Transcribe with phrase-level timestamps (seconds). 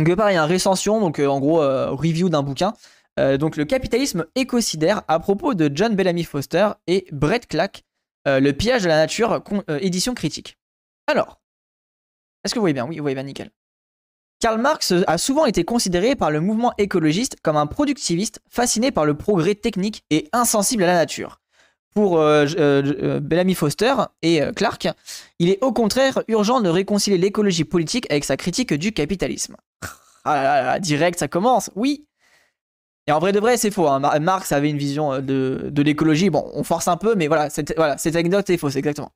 [0.00, 2.72] Donc pareil, un récension, donc en gros review d'un bouquin.
[3.18, 7.84] donc le capitalisme écocidaire à propos de John Bellamy Foster et Brett Clack,
[8.24, 9.42] Le pillage de la nature,
[9.80, 10.58] édition critique.
[11.06, 11.40] Alors,
[12.44, 12.86] est-ce que vous voyez bien?
[12.86, 13.50] Oui, vous voyez bien, nickel.
[14.40, 19.04] Karl Marx a souvent été considéré par le mouvement écologiste comme un productiviste fasciné par
[19.04, 21.39] le progrès technique et insensible à la nature.
[21.94, 24.88] Pour euh, euh, euh, Bellamy Foster et Clark,
[25.38, 29.56] il est au contraire urgent de réconcilier l'écologie politique avec sa critique du capitalisme.
[30.26, 32.06] Ah direct, ça commence, oui.
[33.06, 33.88] Et en vrai de vrai, c'est faux.
[33.88, 34.00] Hein.
[34.20, 36.28] Marx avait une vision de, l'écologie.
[36.28, 39.12] Bon, on force un peu, mais voilà, voilà cette anecdote est fausse, exactement.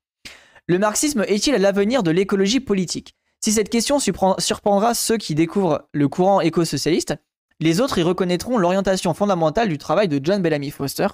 [0.66, 3.14] Le marxisme est-il l'avenir de l'écologie politique?
[3.44, 7.16] Si cette question surprendra ceux qui découvrent le courant éco-socialiste,
[7.60, 11.08] les autres y reconnaîtront l'orientation fondamentale du travail de John Bellamy Foster,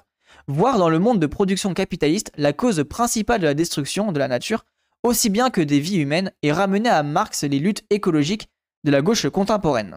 [0.51, 4.29] voir dans le monde de production capitaliste la cause principale de la destruction de la
[4.29, 4.65] nature,
[5.03, 8.49] aussi bien que des vies humaines, et ramener à Marx les luttes écologiques
[8.85, 9.97] de la gauche contemporaine.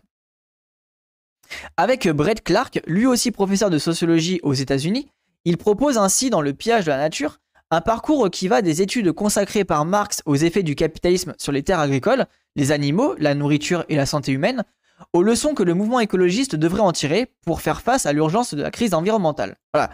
[1.77, 5.09] Avec Brett Clark, lui aussi professeur de sociologie aux États-Unis,
[5.46, 9.12] il propose ainsi dans Le piège de la nature un parcours qui va des études
[9.13, 13.84] consacrées par Marx aux effets du capitalisme sur les terres agricoles, les animaux, la nourriture
[13.90, 14.63] et la santé humaine,
[15.12, 18.62] aux leçons que le mouvement écologiste devrait en tirer pour faire face à l'urgence de
[18.62, 19.57] la crise environnementale.
[19.74, 19.90] Voilà.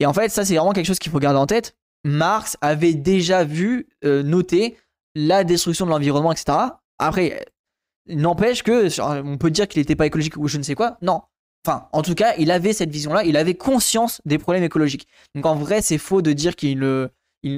[0.00, 1.76] Et en fait, ça c'est vraiment quelque chose qu'il faut garder en tête.
[2.04, 4.76] Marx avait déjà vu, euh, noter
[5.14, 6.56] la destruction de l'environnement, etc.
[6.98, 7.44] Après,
[8.06, 8.88] n'empêche que,
[9.22, 10.96] on peut dire qu'il n'était pas écologique ou je ne sais quoi.
[11.02, 11.22] Non,
[11.66, 15.06] Enfin, en tout cas, il avait cette vision-là, il avait conscience des problèmes écologiques.
[15.34, 16.80] Donc en vrai, c'est faux de dire qu'il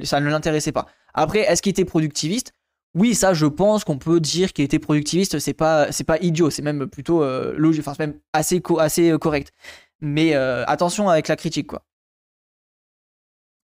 [0.03, 0.87] ça ne l'intéressait pas.
[1.15, 2.53] Après, est-ce qu'il était productiviste?
[2.95, 5.39] Oui, ça, je pense qu'on peut dire qu'il était productiviste.
[5.39, 9.11] C'est pas, c'est pas idiot, c'est même plutôt euh, logique, enfin, c'est même assez, assez
[9.11, 9.53] euh, correct.
[10.01, 11.85] Mais euh, attention avec la critique, quoi.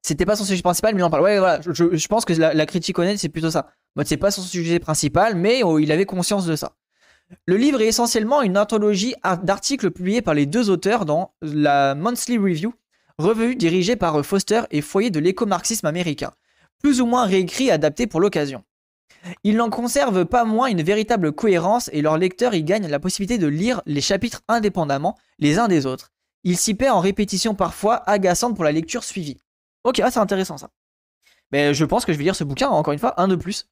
[0.02, 1.22] C'était pas son sujet principal, mais il en parle.
[1.22, 3.68] Ouais, voilà, je, pense que la, critique honnête, c'est plutôt ça.
[4.04, 6.72] c'est pas son sujet principal, mais oh, il avait conscience de ça.
[7.46, 12.38] Le livre est essentiellement une anthologie d'articles publiés par les deux auteurs dans la Monthly
[12.38, 12.72] Review,
[13.18, 16.32] revue dirigée par Foster et foyer de l'éco-marxisme américain,
[16.82, 18.64] plus ou moins réécrit et adapté pour l'occasion.
[19.44, 23.36] Ils n'en conservent pas moins une véritable cohérence et leurs lecteurs y gagnent la possibilité
[23.36, 26.12] de lire les chapitres indépendamment les uns des autres.
[26.44, 29.38] Ils s'y paient en répétition parfois agaçante pour la lecture suivie.
[29.88, 30.68] Ok, ah, c'est intéressant ça.
[31.50, 33.66] Mais je pense que je vais lire ce bouquin, encore une fois, un de plus.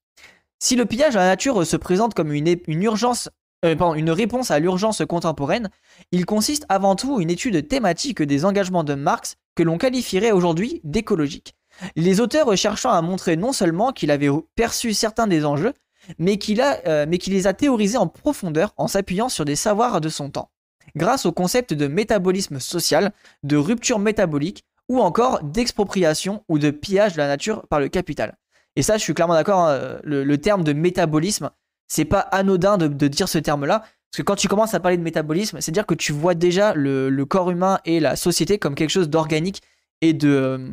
[0.58, 3.28] Si le pillage à la nature se présente comme une, urgence
[3.66, 5.68] euh, une réponse à l'urgence contemporaine,
[6.12, 10.80] il consiste avant tout une étude thématique des engagements de Marx que l'on qualifierait aujourd'hui
[10.84, 11.54] d'écologiques.
[11.96, 15.74] Les auteurs cherchant à montrer non seulement qu'il avait perçu certains des enjeux,
[16.18, 20.30] mais qu'il euh, les a théorisés en profondeur en s'appuyant sur des savoirs de son
[20.30, 20.50] temps,
[20.94, 23.12] grâce au concept de métabolisme social,
[23.42, 28.36] de rupture métabolique, ou encore d'expropriation ou de pillage de la nature par le capital.
[28.76, 31.50] Et ça, je suis clairement d'accord, hein, le, terme de métabolisme,
[31.88, 33.80] c'est pas anodin de, dire ce terme-là.
[33.80, 36.74] Parce que quand tu commences à parler de métabolisme, c'est dire que tu vois déjà
[36.74, 39.62] le, corps humain et la société comme quelque chose d'organique
[40.02, 40.70] et de euh,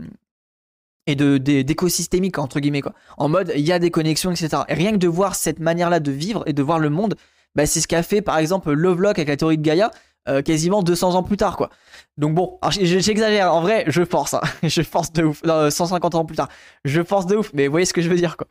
[1.06, 2.94] et de d'écosystémique entre guillemets quoi.
[3.18, 4.64] En mode il y a des connexions etc.
[4.70, 7.16] Et rien que de voir cette manière-là de vivre et de voir le monde,
[7.56, 9.92] bah, c'est ce qu'a fait par exemple Lovelock avec la théorie de Gaïa
[10.30, 11.70] euh, quasiment 200 ans plus tard quoi.
[12.18, 14.42] Donc bon, j'exagère en vrai, je force, hein.
[14.64, 15.42] je force de ouf.
[15.44, 16.50] 150 ans plus tard,
[16.86, 18.48] je force de ouf, mais vous voyez ce que je veux dire quoi.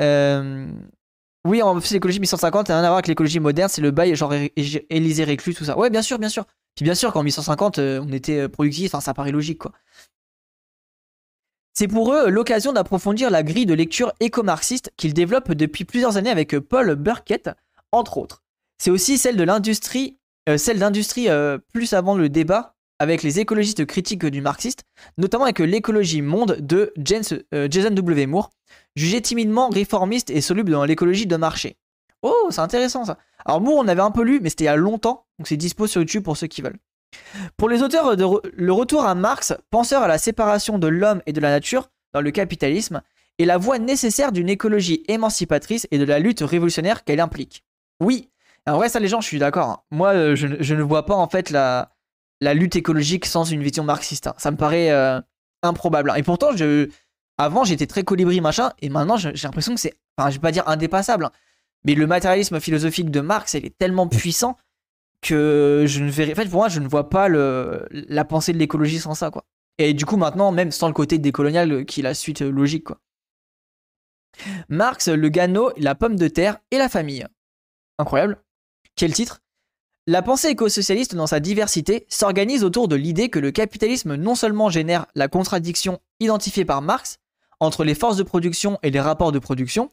[0.00, 0.68] Euh,
[1.46, 3.90] oui, en fait, l'écologie 1150, ça n'a rien à voir avec l'écologie moderne, c'est le
[3.90, 5.78] bail genre Élysée Reclus, tout ça.
[5.78, 6.44] Ouais, bien sûr, bien sûr.
[6.76, 9.72] Puis bien sûr qu'en 1150, euh, on était productif, ça paraît logique, quoi.
[11.78, 16.30] C'est pour eux l'occasion d'approfondir la grille de lecture éco-marxiste qu'ils développent depuis plusieurs années
[16.30, 17.50] avec Paul Burkett,
[17.92, 18.42] entre autres.
[18.78, 20.18] C'est aussi celle de l'industrie,
[20.56, 21.28] celle d'industrie
[21.72, 24.84] plus avant le débat avec les écologistes critiques du marxiste,
[25.18, 28.26] notamment avec l'écologie monde de Jason W.
[28.26, 28.50] Moore,
[28.96, 31.76] jugé timidement réformiste et soluble dans l'écologie de marché.
[32.22, 33.18] Oh, c'est intéressant ça.
[33.44, 35.56] Alors Moore, on avait un peu lu, mais c'était il y a longtemps, donc c'est
[35.56, 36.78] dispo sur YouTube pour ceux qui veulent.
[37.56, 41.32] Pour les auteurs de Le Retour à Marx, penseur à la séparation de l'homme et
[41.32, 43.02] de la nature dans le capitalisme,
[43.38, 47.62] est la voie nécessaire d'une écologie émancipatrice et de la lutte révolutionnaire qu'elle implique.
[48.00, 48.28] Oui,
[48.66, 49.68] en vrai ça les gens, je suis d'accord.
[49.68, 49.80] Hein.
[49.90, 51.90] Moi, euh, je, ne vois pas en fait la,
[52.40, 54.26] la lutte écologique sans une vision marxiste.
[54.26, 54.34] Hein.
[54.38, 55.20] Ça me paraît euh,
[55.62, 56.12] improbable.
[56.16, 56.88] Et pourtant, je,
[57.38, 60.52] avant, j'étais très colibri, machin, et maintenant, j'ai l'impression que c'est, enfin, je vais pas
[60.52, 61.32] dire indépassable, hein,
[61.84, 64.56] mais le matérialisme philosophique de Marx, il est tellement puissant
[65.22, 68.52] que je ne verrai, en fait, pour moi, je ne vois pas le, la pensée
[68.52, 69.44] de l'écologie sans ça, quoi.
[69.78, 72.84] Et du coup, maintenant, même sans le côté décolonial euh, qui est la suite logique,
[72.84, 73.00] quoi.
[74.68, 77.26] Marx, le Gano, la pomme de terre et la famille.
[77.98, 78.38] Incroyable.
[78.98, 79.42] Quel titre?
[80.08, 84.70] La pensée éco-socialiste dans sa diversité s'organise autour de l'idée que le capitalisme non seulement
[84.70, 87.18] génère la contradiction identifiée par Marx,
[87.60, 89.88] entre les forces de production et les rapports de production,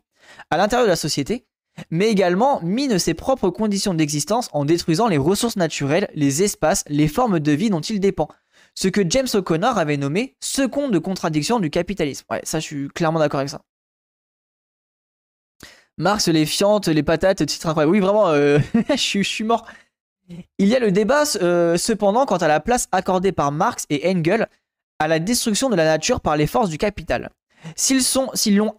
[0.49, 1.45] à l'intérieur de la société,
[1.91, 7.07] mais également mine ses propres conditions d'existence en détruisant les ressources naturelles, les espaces, les
[7.07, 8.29] formes de vie dont il dépend.
[8.73, 12.25] Ce que James O'Connor avait nommé second de contradiction du capitalisme.
[12.31, 13.61] Ouais, ça je suis clairement d'accord avec ça.
[15.97, 17.91] Marx, les fientes, les patates, titre incroyable.
[17.91, 18.59] Oui, vraiment, euh,
[18.89, 19.65] je, suis, mort.
[20.57, 24.09] Il y a le débat euh, cependant quant à la place accordée par Marx et
[24.09, 24.47] Engels
[24.99, 27.29] à la destruction de la nature par les forces du capital.
[27.75, 28.75] S'ils l'ont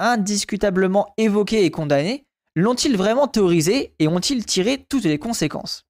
[0.00, 5.86] indiscutablement évoqué et condamné, l'ont-ils vraiment théorisé et ont-ils tiré toutes les conséquences?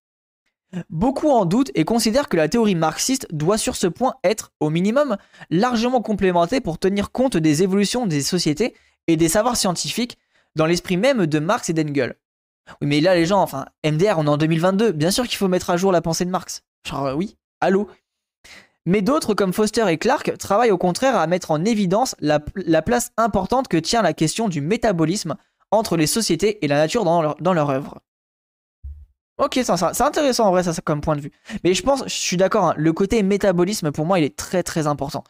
[0.88, 4.70] Beaucoup en doutent et considèrent que la théorie marxiste doit sur ce point être, au
[4.70, 5.16] minimum,
[5.50, 8.74] largement complémentée pour tenir compte des évolutions des sociétés
[9.08, 10.16] et des savoirs scientifiques
[10.56, 12.16] dans l'esprit même de Marx et d'Engels.
[12.80, 15.48] Oui, mais là, les gens, enfin, MDR, on est en 2022, bien sûr qu'il faut
[15.48, 16.62] mettre à jour la pensée de Marx.
[16.86, 17.88] Genre, euh, oui, allô
[18.86, 23.12] mais d'autres, comme Foster et Clark, travaillent au contraire à mettre en évidence la, place
[23.16, 25.36] importante que tient la question du métabolisme
[25.70, 28.00] entre les sociétés et la nature dans leur, œuvre.
[29.38, 31.32] Ok, c'est intéressant en vrai, ça, comme point de vue.
[31.62, 34.62] Mais je pense, je suis d'accord, hein, le côté métabolisme, pour moi, il est très
[34.62, 35.24] très important.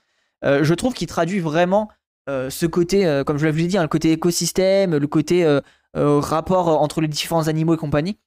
[0.44, 1.90] Euh, je trouve qu'il traduit vraiment
[2.50, 5.46] ce côté, euh, comme je l'avais dit, hein, le côté écosystème, le côté
[5.94, 8.18] rapport entre les différents animaux et compagnie.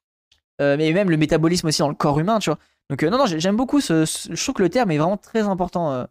[0.60, 2.60] mais même le métabolisme aussi dans le corps humain, tu vois.
[2.90, 6.08] Donc non, non, j'aime beaucoup ce, Je trouve que le terme est vraiment très important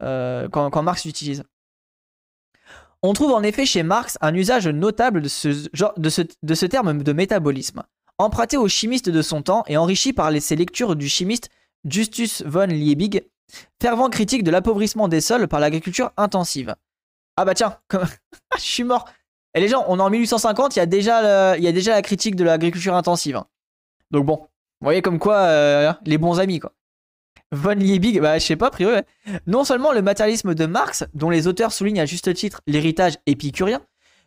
[0.00, 1.44] quand, Marx l'utilise.
[3.02, 7.82] On trouve en effet chez Marx un usage notable de ce, terme de métabolisme,
[8.18, 11.50] emprunté aux chimistes de son temps et enrichi par ses lectures du chimiste
[11.88, 13.28] Justus von Liebig,
[13.80, 16.74] fervent critique de l'appauvrissement des sols par l'agriculture intensive.
[17.36, 17.76] Ah bah tiens,
[18.56, 19.06] je suis mort.
[19.54, 21.92] Et les gens, on est en 1850, il y a déjà, il y a déjà
[21.92, 23.40] la critique de l'agriculture intensive.
[24.10, 26.72] Donc bon, vous voyez comme quoi, euh, les bons amis quoi.
[27.52, 29.00] Von Liebig, bah je sais pas, priori.
[29.46, 33.80] Non seulement le matérialisme de Marx, dont les auteurs soulignent à juste titre l'héritage épicurien,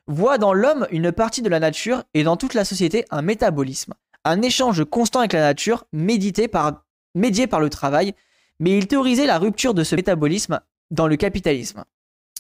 [0.08, 3.94] voit dans l'homme une partie de la nature et dans toute la société un métabolisme,
[4.24, 8.16] un échange constant avec la nature médité par, médié par le travail,
[8.60, 11.84] mais il théorisait la rupture de ce métabolisme dans le capitalisme.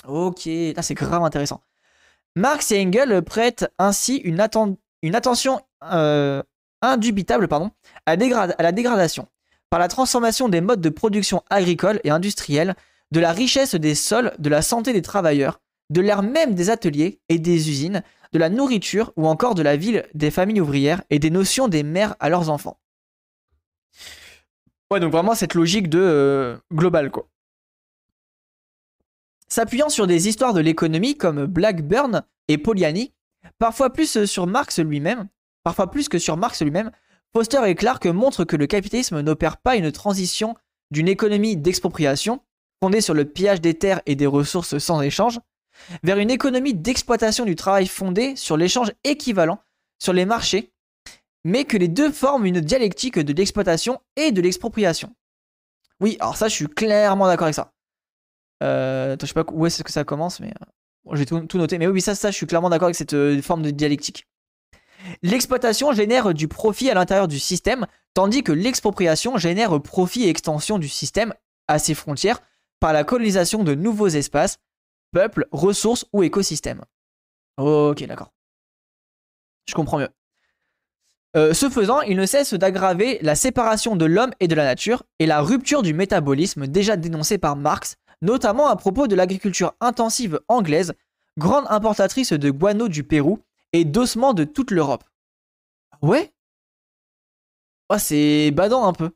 [0.07, 1.61] Ok, là c'est grave intéressant.
[2.35, 5.61] Marx et Engels prêtent ainsi une, attention
[5.91, 6.41] euh,
[6.81, 7.47] indubitable
[8.05, 9.27] à la dégradation,
[9.69, 12.75] par la transformation des modes de production agricole et industrielle,
[13.11, 15.59] de la richesse des sols, de la santé des travailleurs,
[15.89, 19.75] de l'air même des ateliers et des usines, de la nourriture ou encore de la
[19.75, 22.79] ville des familles ouvrières et des notions des mères à leurs enfants.
[24.91, 27.27] Ouais, donc vraiment cette logique de euh, global quoi.
[29.51, 33.13] S'appuyant sur des histoires de l'économie comme Blackburn et Poliani,
[33.57, 35.29] parfois plus que sur Marx lui-même,
[37.33, 40.55] Foster et Clark montrent que le capitalisme n'opère pas une transition
[40.91, 42.41] d'une économie d'expropriation,
[42.81, 45.39] fondée sur le pillage des terres et des ressources sans échange,
[46.03, 49.59] vers une économie d'exploitation du travail fondée sur l'échange équivalent
[49.97, 50.73] sur les marchés,
[51.43, 55.15] mais que les deux forment une dialectique de l'exploitation et de l'expropriation.
[56.01, 57.73] Oui, alors ça, je suis clairement d'accord avec ça.
[58.61, 61.77] Euh, attends, je sais pas où est-ce que ça commence, mais euh, j'ai tout, noté.
[61.77, 64.27] Mais oui, ça, ça, je suis clairement d'accord avec cette euh, forme de dialectique.
[65.21, 70.77] L'exploitation génère du profit à l'intérieur du système, tandis que l'expropriation génère profit et extension
[70.77, 71.33] du système
[71.67, 72.41] à ses frontières
[72.79, 74.59] par la colonisation de nouveaux espaces,
[75.11, 76.83] peuples, ressources ou écosystèmes.
[77.57, 78.33] Ok, d'accord.
[79.67, 80.09] Je comprends mieux.
[81.35, 85.25] ce faisant, il ne cesse d'aggraver la séparation de l'homme et de la nature et
[85.25, 90.93] la rupture du métabolisme déjà dénoncée par Marx notamment à propos de l'agriculture intensive anglaise,
[91.37, 93.39] grande importatrice de guano du Pérou
[93.73, 95.03] et d'ossements de toute l'Europe.
[96.01, 96.31] Ouais?
[97.89, 99.11] Oh, C'est badant un peu.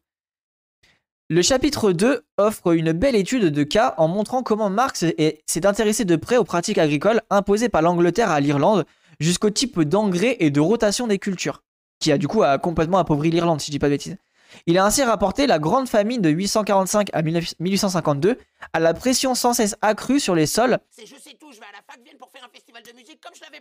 [1.30, 5.06] Le chapitre 2 offre une belle étude de cas en montrant comment Marx
[5.46, 8.86] s'est intéressé de près aux pratiques agricoles imposées par l'Angleterre à l'Irlande
[9.20, 11.64] jusqu'au type d'engrais et de rotation des cultures,
[12.00, 14.18] qui a du coup complètement appauvri l'Irlande si je dis pas de bêtises.
[14.66, 18.38] Il a ainsi rapporté la grande famine de 845 à 1852
[18.72, 20.80] à la pression sans cesse accrue sur les sols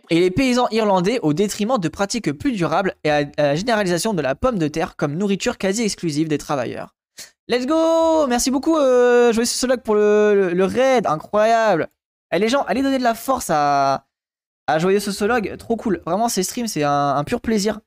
[0.09, 4.21] et les paysans irlandais au détriment de pratiques plus durables et à la généralisation de
[4.21, 6.95] la pomme de terre comme nourriture quasi exclusive des travailleurs.
[7.49, 11.89] Let's go Merci beaucoup euh, Joyeux Sociologue pour le, raid, incroyable
[12.31, 14.05] eh, Les gens, allez donner de la force à,
[14.67, 16.01] à Joyeux Sociologue, trop cool.
[16.05, 17.79] Vraiment, ces streams, c'est un pur plaisir.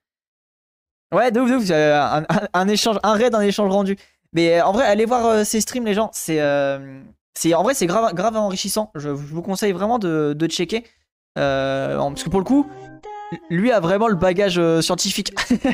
[1.14, 1.70] Ouais, de ouf, de ouf.
[1.70, 3.96] Un, un, échange, un raid, un échange rendu.
[4.32, 6.10] Mais euh, en vrai, allez voir euh, ces streams, les gens.
[6.12, 7.00] C'est, euh,
[7.34, 8.90] c'est en vrai, c'est grave, grave enrichissant.
[8.94, 10.84] Je, vous conseille vraiment de, de checker.
[11.34, 12.66] parce que pour le coup,
[13.50, 15.32] lui a vraiment le bagage scientifique.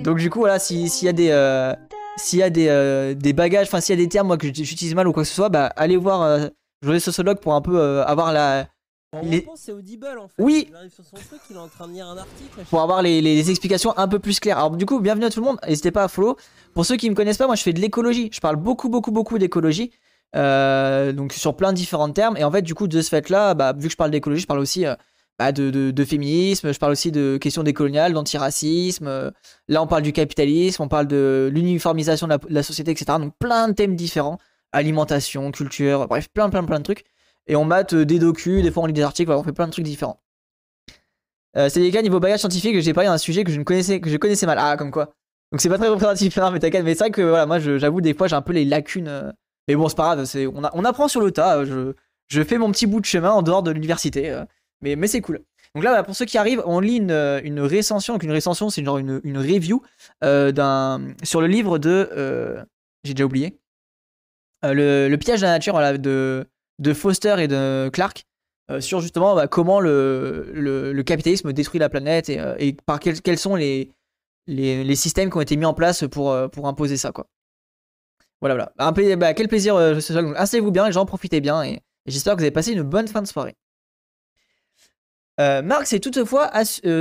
[0.00, 1.74] Donc du coup, voilà, s'il y a des,
[2.16, 4.94] s'il y a des, des bagages, enfin s'il y a des termes moi que j'utilise
[4.94, 8.32] mal ou quoi que ce soit, bah allez voir euh, sociologue pour un peu avoir
[8.32, 8.66] la,
[9.56, 10.42] c'est Audible en fait.
[10.42, 10.66] Oui.
[10.70, 12.60] Il arrive sur son truc, il est en train de lire un article.
[12.70, 14.58] Pour avoir les, les, explications un peu plus claires.
[14.58, 15.58] Alors du coup, bienvenue à tout le monde.
[15.66, 16.36] N'hésitez pas à follow.
[16.74, 18.30] Pour ceux qui me connaissent pas, moi je fais de l'écologie.
[18.32, 19.90] Je parle beaucoup, beaucoup, beaucoup d'écologie.
[20.34, 22.36] Euh, donc sur plein de différents termes.
[22.38, 24.46] Et en fait, du coup, de ce fait-là, bah, vu que je parle d'écologie, je
[24.46, 24.94] parle aussi euh,
[25.38, 29.08] bah, de, de, féminisme, je parle aussi de questions décoloniales, d'antiracisme.
[29.08, 29.30] Euh,
[29.68, 33.18] là, on parle du capitalisme, on parle de l'uniformisation de, la société, etc.
[33.18, 34.38] Donc plein de thèmes différents.
[34.72, 37.04] Alimentation, culture, bref, plein, plein, plein de trucs
[37.46, 39.72] et on mate des docus, des fois on lit des articles, on fait plein de
[39.72, 40.20] trucs différents.
[41.56, 44.00] Euh, c'est des cas niveau bagage scientifique, j'ai parlé d'un sujet que je ne connaissais,
[44.00, 44.58] que je connaissais mal.
[44.60, 45.12] Ah, comme quoi.
[45.52, 46.82] Donc c'est pas très représentatif, hein, mais t'inquiète.
[46.82, 49.08] Mais c'est vrai que voilà, moi j'avoue des fois j'ai un peu les lacunes.
[49.08, 49.30] Euh,
[49.68, 50.26] mais bon, c'est pas grave,
[50.74, 51.58] on, apprend sur le tas.
[51.58, 51.92] Euh,
[52.28, 54.30] je, fais mon petit bout de chemin en dehors de l'université.
[54.30, 54.44] Euh,
[54.80, 55.44] mais, c'est cool.
[55.74, 57.12] Donc là, pour ceux qui arrivent, on lit une,
[57.44, 57.56] une.
[57.56, 59.82] Donc une récension, c'est genre une, review
[61.22, 62.64] sur le livre de.
[63.04, 63.58] j'ai déjà oublié.
[64.64, 66.46] Le, le, piège de la nature voilà, de,
[66.82, 68.26] de Foster et de Clark
[68.70, 73.56] euh, sur justement bah, comment le, capitalisme détruit la planète et, euh, par quels, sont
[73.56, 73.92] les,
[74.94, 77.12] systèmes qui ont été mis en place pour, euh, imposer ça.
[78.40, 78.72] Voilà, voilà.
[78.78, 80.24] Un bah, quel plaisir soir.
[80.36, 83.22] Asseyez-vous bien, les gens, profitez bien et, j'espère que vous avez passé une bonne fin
[83.22, 83.56] de soirée.
[85.38, 86.52] Marx est toutefois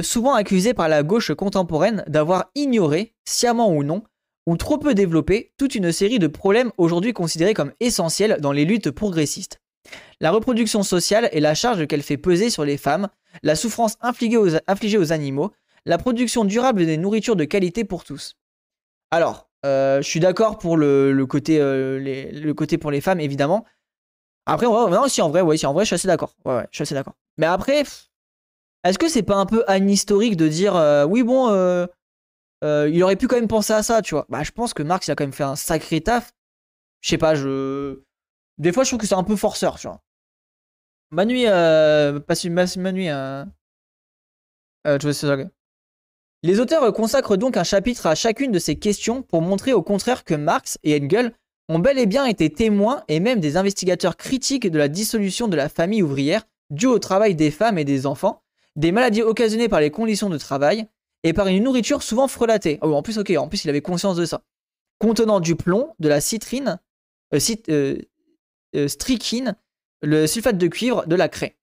[0.02, 4.02] souvent accusé par la gauche contemporaine d'avoir ignoré, sciemment ou non,
[4.48, 8.66] ou trop peu développé, toute une série de problèmes aujourd'hui considérés comme essentiels dans les
[8.66, 9.61] luttes progressistes.
[10.20, 13.10] La reproduction sociale et la charge qu'elle fait peser sur les femmes,
[13.44, 14.38] la souffrance infligée
[14.98, 15.52] aux, animaux,
[15.86, 18.36] la production durable des nourritures de qualité pour tous.
[19.10, 23.66] Alors, euh, je suis d'accord pour le, côté, euh, le côté pour les femmes, évidemment.
[24.46, 24.68] Après,
[25.10, 26.36] si en vrai, en vrai, je suis assez d'accord.
[26.46, 27.16] Je suis assez d'accord.
[27.38, 27.84] Mais après,
[28.84, 31.50] est-ce que c'est pas un peu anhistorique de dire, euh, oui, bon,
[32.62, 34.26] il aurait pu quand même penser à ça, tu vois?
[34.30, 36.32] Bah, je pense que Marx, a quand même fait un sacré taf.
[37.02, 38.02] Je sais pas, je.
[38.58, 40.01] Des fois, je trouve que c'est un peu forceur, tu vois.
[41.12, 43.43] Manu, euh, passe une Manu, euh,
[44.88, 45.48] euh, je
[46.43, 50.24] Les auteurs consacrent donc un chapitre à chacune de ces questions pour montrer au contraire
[50.24, 51.34] que Marx et Engels
[51.67, 55.55] ont bel et bien été témoins et même des investigateurs critiques de la dissolution de
[55.55, 58.41] la famille ouvrière due au travail des femmes et des enfants,
[58.75, 60.88] des maladies occasionnées par les conditions de travail
[61.24, 62.79] et par une nourriture souvent frelatée.
[62.81, 64.43] Oh, en plus, ok, en plus, il avait conscience de ça.
[64.98, 66.79] Contenant du plomb, de la citrine,
[67.34, 67.39] euh,
[67.70, 67.98] euh,
[68.88, 69.56] strychnine,
[70.01, 71.58] le sulfate de cuivre, de la craie.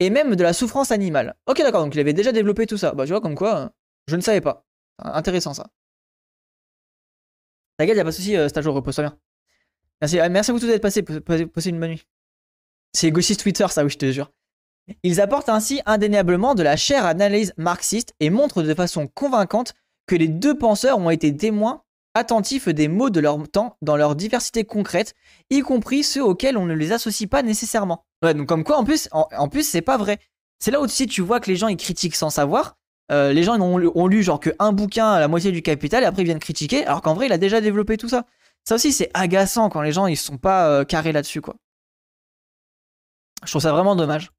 [0.00, 1.34] Et même de la souffrance animale.
[1.46, 2.92] Ok, d'accord, donc il avait déjà développé tout ça.
[2.92, 3.68] Bah, tu vois, comme quoi, euh,
[4.08, 4.64] je ne savais pas.
[4.98, 5.66] Intéressant ça.
[7.78, 9.18] T'inquiète, y'a pas de soucis, euh, stage repose-toi bien.
[10.00, 12.06] Merci, ah, merci à vous tous d'être passés, passer une bonne nuit.
[12.92, 14.32] C'est gauchiste Twitter, ça, oui, je te jure.
[15.02, 19.74] Ils apportent ainsi indéniablement de la chère analyse marxiste et montrent de façon convaincante
[20.06, 21.82] que les deux penseurs ont été témoins
[22.16, 25.14] attentifs des mots de leur temps dans leur diversité concrète,
[25.50, 28.04] y compris ceux auxquels on ne les associe pas nécessairement.
[28.22, 30.18] Ouais, donc comme quoi en plus, en, plus c'est pas vrai.
[30.58, 32.76] C'est là aussi tu vois que les gens ils critiquent sans savoir.
[33.12, 36.02] Euh, les gens ils ont, lu genre que un bouquin à la moitié du capital
[36.02, 38.24] et après ils viennent critiquer, alors qu'en vrai il a déjà développé tout ça.
[38.64, 41.56] Ça aussi c'est agaçant quand les gens ils sont pas euh, carrés là-dessus quoi.
[43.44, 44.30] Je trouve ça vraiment dommage.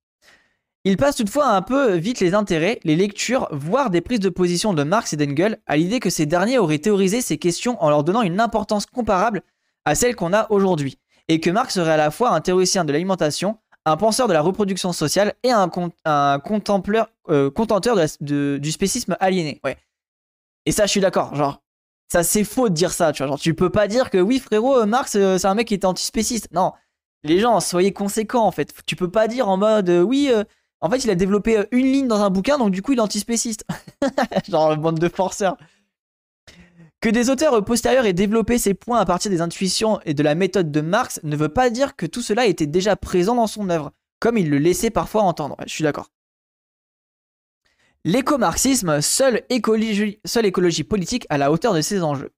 [0.88, 4.74] Il passe toutefois un peu vite les intérêts, les lectures, voire des prises de position
[4.74, 8.06] de Marx et d'Engels à l'idée que ces derniers auraient théorisé ces questions en leur
[8.06, 9.44] donnant une importance comparable
[9.84, 12.94] à celle qu'on a aujourd'hui, et que Marx serait à la fois un théoricien de
[12.94, 15.68] l'alimentation, un penseur de la reproduction sociale et un,
[16.40, 19.60] contempleur, euh, contenteur du spécisme aliéné.
[19.66, 19.76] Ouais.
[20.66, 21.36] Et ça, je suis d'accord.
[21.36, 21.62] Genre,
[22.10, 23.12] ça c'est faux de dire ça.
[23.42, 25.86] Tu peux pas dire que oui, frérot, euh, Marx, euh, c'est un mec qui était
[25.86, 26.48] antispéciste.
[26.54, 26.72] Non,
[27.24, 28.72] les gens, soyez conséquents en fait.
[28.86, 30.32] Tu peux pas dire en mode oui,
[30.82, 33.00] en fait, il a développé euh, une ligne dans un bouquin, donc du coup, il
[33.00, 33.66] est antispéciste.
[34.50, 35.58] Genre, bande de forceurs.
[37.00, 40.36] Que des auteurs postérieurs aient développé ces points à partir des intuitions et de la
[40.36, 43.70] méthode de Marx ne veut pas dire que tout cela était déjà présent dans son
[43.70, 45.58] œuvre, comme il le laissait parfois entendre.
[45.68, 46.10] Je suis d'accord.
[48.04, 52.32] L'éco-marxisme, seule écologie politique à la hauteur de ses enjeux.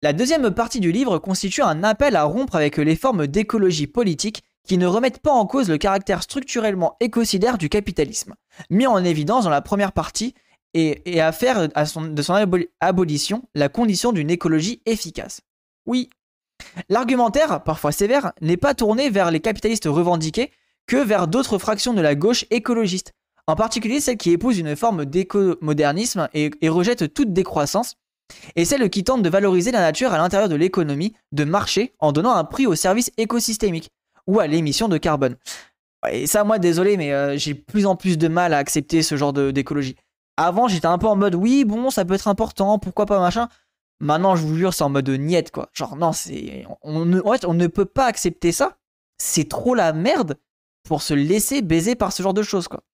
[0.00, 4.44] La deuxième partie du livre constitue un appel à rompre avec les formes d'écologie politique
[4.68, 8.34] qui ne remettent pas en cause le caractère structurellement écocidaire du capitalisme,
[8.68, 10.34] mis en évidence dans la première partie
[10.74, 12.48] et, à faire de son
[12.80, 15.40] abolition la condition d'une écologie efficace.
[15.86, 16.10] Oui,
[16.90, 20.52] l'argumentaire, parfois sévère, n'est pas tourné vers les capitalistes revendiqués
[20.86, 23.14] que vers d'autres fractions de la gauche écologiste,
[23.46, 27.96] en particulier celles qui épousent une forme d'éco-modernisme et, et rejettent toute décroissance,
[28.54, 32.12] et celles qui tentent de valoriser la nature à l'intérieur de l'économie de marché en
[32.12, 33.90] donnant un prix aux services écosystémiques,
[34.28, 35.36] ou à l'émission de carbone.
[36.12, 39.16] Et ça, moi, désolé, mais euh, j'ai plus en plus de mal à accepter ce
[39.16, 39.96] genre d'écologie.
[40.36, 43.48] Avant, j'étais un peu en mode, oui, bon, ça peut être important, pourquoi pas, machin.
[44.00, 45.70] Maintenant, je vous jure, c'est en mode niette, quoi.
[45.72, 46.64] Genre, non, c'est.
[46.82, 48.76] On, ne peut pas accepter ça.
[49.20, 50.38] C'est trop la merde
[50.84, 52.84] pour se laisser baiser par ce genre de choses, quoi.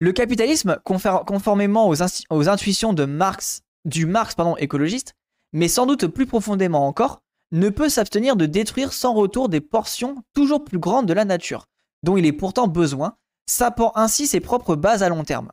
[0.00, 5.14] Le capitalisme, conformément aux, intuitions de Marx, du Marx pardon, écologiste,
[5.52, 7.21] mais sans doute plus profondément encore,
[7.52, 11.66] ne peut s'abstenir de détruire sans retour des portions toujours plus grandes de la nature,
[12.02, 13.16] dont il est pourtant besoin,
[13.46, 15.52] sapant ainsi ses propres bases à long terme.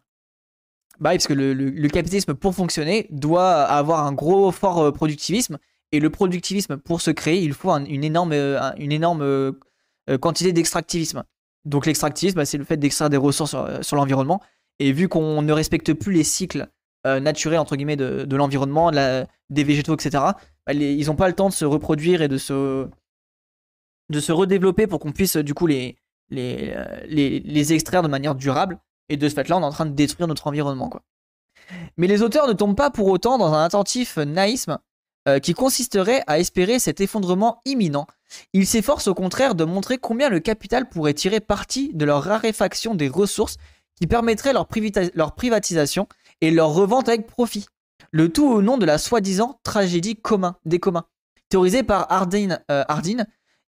[1.00, 5.58] Bah oui, parce que le, capitalisme, pour fonctionner, doit avoir un gros, fort euh, productivisme,
[5.92, 9.52] et le productivisme, pour se créer, il faut une énorme, euh, une énorme euh,
[10.20, 11.24] quantité d'extractivisme.
[11.66, 14.42] Donc l'extractivisme, bah, c'est le fait d'extraire des ressources sur, l'environnement,
[14.80, 16.68] et vu qu'on ne respecte plus les cycles
[17.06, 20.24] naturels, entre guillemets, de, l'environnement, des végétaux, etc.,
[20.66, 22.88] bah, ils n'ont pas le temps de se reproduire et de se,
[24.10, 25.98] de se redévelopper pour qu'on puisse, du coup, les,
[26.30, 26.76] les,
[27.08, 28.80] les, extraire de manière durable.
[29.10, 30.90] Et de ce fait-là, on est en train de détruire notre environnement.
[30.90, 31.02] Quoi.
[31.98, 34.78] Mais les auteurs ne tombent pas pour autant dans un attentif naïsme
[35.28, 38.08] euh, qui consisterait à espérer cet effondrement imminent.
[38.54, 42.96] Ils s'efforcent au contraire de montrer combien le capital pourrait tirer parti de leur raréfaction
[42.96, 43.58] des ressources
[44.00, 44.68] qui permettraient leur,
[45.14, 46.08] leur privatisation
[46.42, 47.66] et leur revente avec profit.
[48.12, 51.06] Le tout au nom de la soi-disant tragédie commun, des communs.
[51.50, 52.84] Théorisée par Hardin, euh,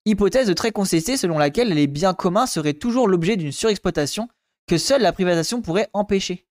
[0.06, 4.30] hypothèse très contestée selon laquelle les biens communs seraient toujours l'objet d'une surexploitation
[4.68, 6.48] que seule la privatisation pourrait empêcher.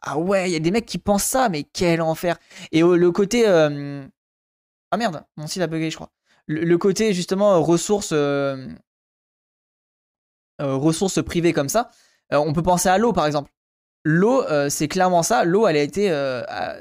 [0.00, 2.38] Ah ouais, il y a des mecs qui pensent ça, mais quel enfer.
[2.72, 3.48] Et le côté...
[3.48, 4.06] Euh,
[4.90, 6.12] ah merde, mon site a bugué, je crois.
[6.46, 8.12] Le, côté justement ressources...
[8.12, 8.68] Euh,
[10.60, 11.90] euh, ressources privées comme ça,
[12.30, 13.50] on peut penser à l'eau par exemple.
[14.04, 15.44] L'eau, c'est clairement ça.
[15.44, 16.12] L'eau, elle a été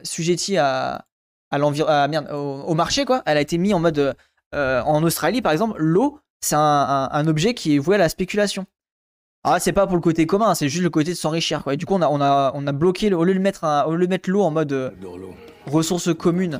[0.03, 1.05] sujettie à,
[1.51, 3.21] à, au, marché, quoi.
[3.25, 4.15] Elle a été mise en mode
[4.55, 8.65] euh, en Australie, par exemple, l'eau, c'est un, objet qui est voué à la spéculation.
[9.43, 11.63] Ah, c'est pas pour le côté commun, c'est juste le côté de s'enrichir.
[11.63, 11.73] Quoi.
[11.73, 13.65] Et du coup, on a, on a, on a bloqué, au lieu de mettre,
[14.07, 14.91] mettre l'eau en mode euh,
[15.65, 16.59] ressource commune,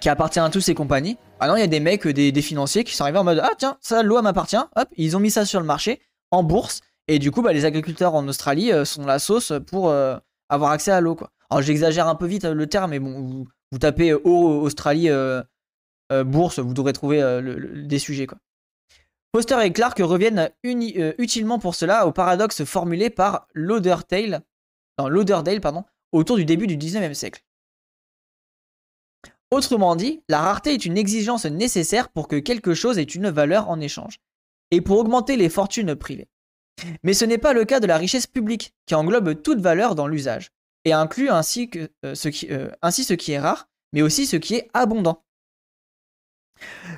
[0.00, 2.42] qui appartient à tous ces compagnies, ah non, il y a des mecs, des, des,
[2.42, 4.56] financiers qui sont arrivés en mode Ah, tiens, ça, l'eau m'appartient.
[4.56, 6.80] Hop, ils ont mis ça sur le marché, en bourse.
[7.08, 9.92] Et du coup, bah, les agriculteurs en Australie euh, sont la sauce pour
[10.48, 11.14] avoir accès à l'eau.
[11.14, 11.30] Quoi.
[11.50, 15.10] Alors, j'exagère un peu vite le terme, mais bon, vous, tapez eau Australie
[16.10, 18.26] euh, bourse, vous devrez trouver euh, des sujets.
[18.26, 18.38] Quoi.
[19.34, 24.42] Foster et Clark reviennent euh, utilement pour cela au paradoxe formulé par Lauderdale,
[25.60, 27.42] pardon, autour du début du 19e siècle.
[29.50, 33.68] Autrement dit, la rareté est une exigence nécessaire pour que quelque chose ait une valeur
[33.70, 34.18] en échange,
[34.70, 36.28] et pour augmenter les fortunes privées.
[37.02, 40.06] Mais ce n'est pas le cas de la richesse publique, qui englobe toute valeur dans
[40.06, 40.50] l'usage,
[40.84, 41.90] et inclut ainsi, que,
[42.82, 45.24] ainsi ce qui est rare, mais aussi ce qui est abondant.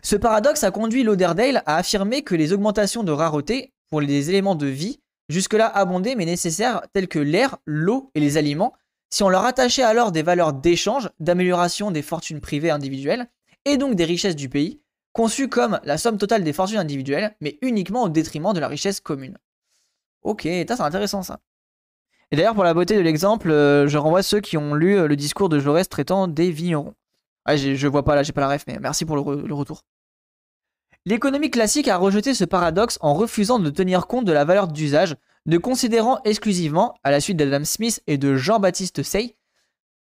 [0.03, 4.55] Ce paradoxe a conduit Lauderdale à affirmer que les augmentations de rareté pour les éléments
[4.55, 8.75] de vie, jusque-là abondés mais nécessaires tels que l'air, l'eau et les aliments,
[9.11, 13.29] si on leur attachait alors des valeurs d'échange, d'amélioration des fortunes privées individuelles,
[13.65, 14.81] et donc des richesses du pays,
[15.13, 19.01] conçues comme la somme totale des fortunes individuelles, mais uniquement au détriment de la richesse
[19.01, 19.37] commune.
[20.23, 21.41] Ok, c'est intéressant ça.
[22.31, 25.09] Et d'ailleurs, pour la beauté de l'exemple, euh, je renvoie ceux qui ont lu euh,
[25.09, 26.95] le discours de Jaurès traitant des vignerons.
[27.45, 29.83] Ah, je vois pas là, j'ai pas la ref, mais merci pour le, retour.
[31.07, 35.17] L'économie classique a rejeté ce paradoxe en refusant de tenir compte de la valeur d'usage,
[35.47, 39.37] ne considérant exclusivement, à la suite d'Adam Smith et de Jean-Baptiste Say,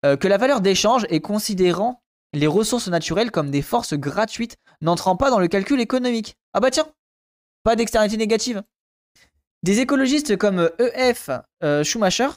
[0.05, 2.03] euh, que la valeur d'échange et considérant
[2.33, 6.37] les ressources naturelles comme des forces gratuites n'entrant pas dans le calcul économique.
[6.53, 6.87] Ah bah tiens,
[7.63, 8.61] pas d'externalité négative.
[9.61, 11.29] Des écologistes comme E.F.
[11.63, 12.29] Euh, Schumacher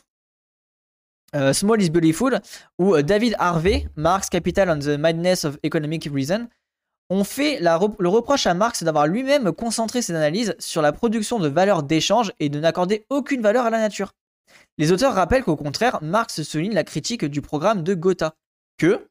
[1.36, 2.40] euh, Small is Beautiful,
[2.80, 6.48] euh, David Harvey, Marx Capital and the Madness of Economic Reason,
[7.10, 11.48] ont fait le reproche à Marx d'avoir lui-même concentré ses analyses sur la production de
[11.48, 14.12] valeurs d'échange et de n'accorder aucune valeur à la nature.
[14.78, 18.34] Les auteurs rappellent qu'au contraire, Marx souligne la critique du programme de Gotha,
[18.78, 19.06] que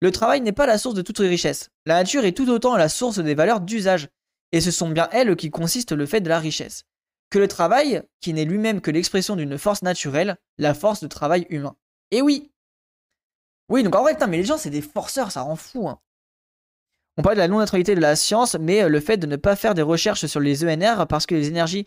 [0.00, 1.68] le travail n'est pas la source de toute richesse.
[1.86, 4.08] La nature est tout autant la source des valeurs d'usage,
[4.50, 6.84] et ce sont bien elles qui consistent le fait de la richesse
[7.32, 11.46] que le travail, qui n'est lui-même que l'expression d'une force naturelle, la force de travail
[11.48, 11.74] humain.
[12.10, 12.52] Et oui
[13.70, 15.88] Oui, donc en vrai, putain, mais les gens, c'est des forceurs, ça rend fou.
[15.88, 15.98] Hein.
[17.16, 19.56] On parle de la non-neutralité de la science, mais euh, le fait de ne pas
[19.56, 21.86] faire des recherches sur les ENR parce que les énergies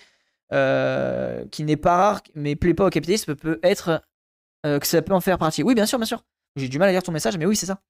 [0.52, 4.02] euh, qui n'est pas rare, mais plaît pas au capitalisme, peut être
[4.66, 5.64] euh, que ça peut en faire partie.
[5.64, 6.24] Oui, bien sûr, bien sûr.
[6.56, 7.82] J'ai du mal à lire ton message, mais oui, c'est ça.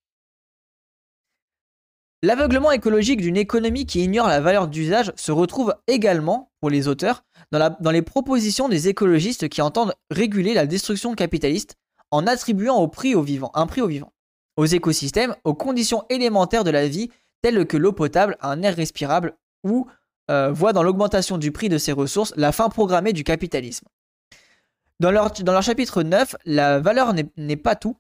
[2.22, 7.25] L'aveuglement écologique d'une économie qui ignore la valeur d'usage se retrouve également, pour les auteurs,
[7.52, 11.76] dans, les propositions des écologistes qui entendent réguler la destruction capitaliste
[12.12, 14.14] en attribuant au prix au vivant, un prix au vivant,
[14.58, 17.10] aux écosystèmes, aux conditions élémentaires de la vie
[17.42, 19.88] telles que l'eau potable, un air respirable ou
[20.32, 23.88] euh, voient dans l'augmentation du prix de ces ressources la fin programmée du capitalisme.
[25.00, 27.98] Dans leur, chapitre 9, la valeur n'est pas tout.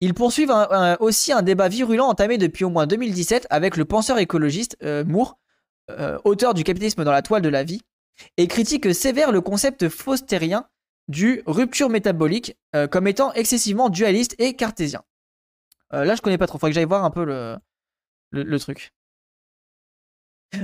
[0.00, 0.52] Ils poursuivent
[1.00, 5.38] aussi un débat virulent entamé depuis au moins 2017 avec le penseur écologiste euh, Moore
[5.88, 7.80] euh, auteur du capitalisme dans la toile de la vie,
[8.36, 10.66] et critique sévère le concept faustérien
[11.08, 15.02] du rupture métabolique euh, comme étant excessivement dualiste et cartésien.
[15.92, 17.56] Euh, là, je connais pas trop, faudrait que j'aille voir un peu le,
[18.32, 18.92] le, truc.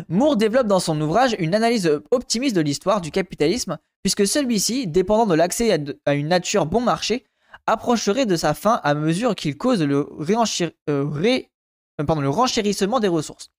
[0.08, 5.26] Moore développe dans son ouvrage une analyse optimiste de l'histoire du capitalisme, puisque celui-ci, dépendant
[5.26, 7.24] de l'accès à, une nature bon marché,
[7.66, 11.50] approcherait de sa fin à mesure qu'il cause le, euh, ré-
[12.00, 13.50] euh, le renchérissement des ressources.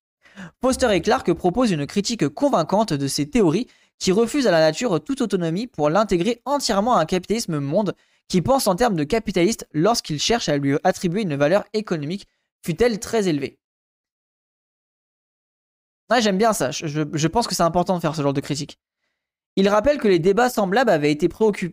[0.62, 3.67] Foster et Clark proposent une critique convaincante de ces théories
[3.99, 7.95] qui refusent à la nature toute autonomie pour l'intégrer entièrement à un capitalisme monde
[8.27, 12.27] qui pense en termes de capitaliste lorsqu'il cherche à lui attribuer une valeur économique,
[12.65, 13.60] fût-elle très élevée.
[16.19, 16.71] J'aime bien ça.
[16.71, 18.79] Je, pense que c'est important de faire ce genre de critique.
[19.56, 21.29] Il rappelle que les débats semblables avaient été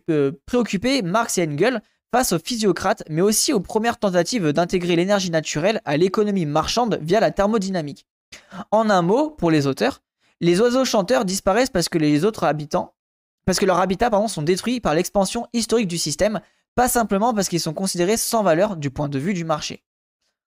[0.09, 1.81] euh, préoccupés Marx et Engels
[2.11, 7.19] face aux physiocrates, mais aussi aux premières tentatives d'intégrer l'énergie naturelle à l'économie marchande via
[7.19, 8.05] la thermodynamique.
[8.69, 10.01] En un mot, pour les auteurs,
[10.41, 12.95] les oiseaux chanteurs disparaissent parce que les autres habitants,
[13.45, 16.41] parce que leurs habitats pardon, sont détruits par l'expansion historique du système,
[16.75, 19.83] pas simplement parce qu'ils sont considérés sans valeur du point de vue du marché.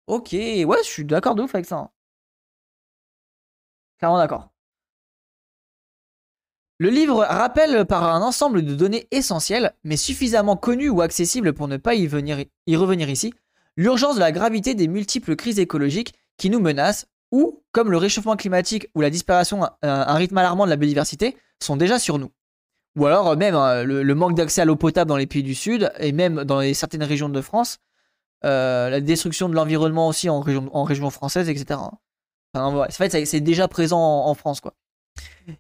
[0.07, 1.77] Ok, ouais, je suis d'accord de ouf avec ça.
[1.77, 1.91] hein.
[3.99, 4.51] Clairement d'accord.
[6.79, 11.69] Le livre rappelle par un ensemble de données essentielles, mais suffisamment connues ou accessibles pour
[11.69, 12.03] ne pas y,
[12.67, 13.33] y revenir ici,
[13.77, 18.35] l'urgence de la gravité des multiples crises écologiques qui nous menacent, ou, comme le réchauffement
[18.35, 22.31] climatique ou la disparition à un rythme alarmant de la biodiversité, sont déjà sur nous.
[22.97, 25.55] Ou alors euh, même euh, le, manque d'accès à l'eau potable dans les pays du
[25.55, 27.79] Sud, et même dans certaines régions de France,
[28.47, 31.79] euh, la destruction de l'environnement aussi en région, française, etc.
[32.55, 34.73] Enfin, ouais, en fait, c'est déjà présent en, France, quoi.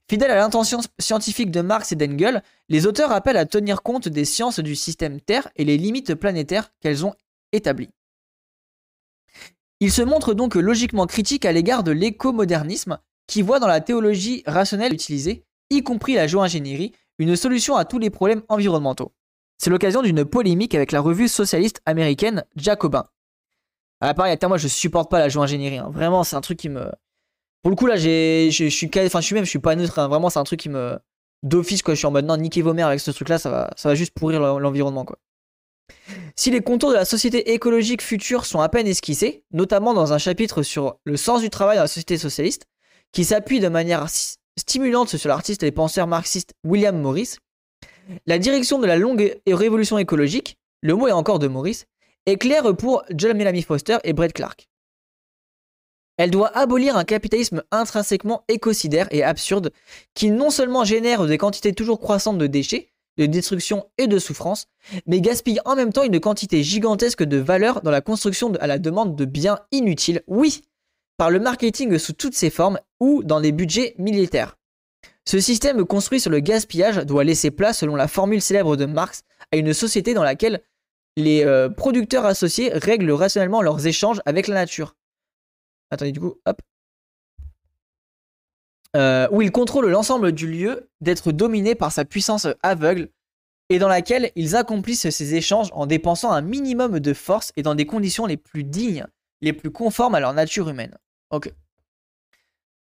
[0.09, 4.25] Fidèles à l'intention scientifique de Marx et d'Engels, les auteurs appellent à tenir compte des
[4.25, 7.15] sciences du système Terre et les limites planétaires qu'elles ont
[7.53, 7.91] établies.
[9.81, 14.43] Ils se montrent donc logiquement critiques à l'égard de l'écomodernisme, qui voit dans la théologie
[14.47, 19.13] rationnelle utilisée, y compris la géoingénierie, une solution à tous les problèmes environnementaux.
[19.59, 23.07] C'est l'occasion d'une polémique avec la revue socialiste américaine Jacobin.
[24.01, 25.79] Ah, pareil, attends, moi je supporte pas la géoingénierie.
[25.79, 25.89] hein.
[25.91, 26.91] Vraiment, c'est un truc qui me.
[27.63, 29.99] Pour le coup, là, je suis, enfin, je suis même, je suis pas neutre.
[29.99, 30.09] hein.
[30.09, 30.99] Vraiment, c'est un truc qui me.
[31.43, 31.95] D'office, quoi.
[31.95, 33.95] Je suis en mode, non, niquez vos mères avec ce truc-là, ça va, ça va
[33.95, 35.19] juste pourrir l'en- l'environnement, quoi.
[36.39, 40.19] Si les contours de la société écologique future sont à peine esquissés, notamment dans un
[40.19, 42.67] chapitre sur le sens du travail dans la société socialiste,
[43.13, 44.07] qui s'appuie de manière
[44.59, 47.37] stimulante sur l'artiste et penseur marxiste William Morris,
[48.27, 51.85] la direction de la longue révolution écologique, le mot est encore de Morris,
[52.27, 54.69] est claire pour John Melanie Foster et Brett Clark.
[56.19, 59.73] Elle doit abolir un capitalisme intrinsèquement écocidaire et absurde
[60.15, 64.67] qui non seulement génère des quantités toujours croissantes de déchets, de destruction et de souffrance,
[65.07, 68.79] mais gaspille en même temps une quantité gigantesque de valeur dans la construction à la
[68.79, 70.63] demande de biens inutiles, oui,
[71.17, 74.57] par le marketing sous toutes ses formes ou dans des budgets militaires.
[75.29, 79.23] Ce système construit sur le gaspillage doit laisser place, selon la formule célèbre de Marx,
[79.51, 80.63] à une société dans laquelle
[81.17, 84.95] les euh, producteurs associés règlent rationnellement leurs échanges avec la nature.
[85.91, 86.61] Attendez, du coup, hop.
[88.97, 93.11] Euh, où ils contrôlent l'ensemble du lieu d'être dominé par sa puissance aveugle
[93.69, 97.75] et dans laquelle ils accomplissent ces échanges en dépensant un minimum de force et dans
[97.75, 99.05] des conditions les plus dignes,
[99.43, 100.97] les plus conformes à leur nature humaine.
[101.31, 101.53] Ok.